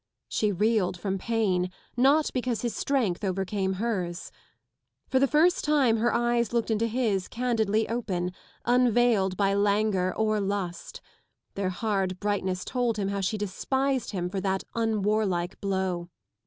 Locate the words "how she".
13.09-13.37